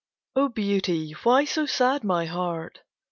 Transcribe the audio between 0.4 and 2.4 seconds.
O Beauty, why so sad my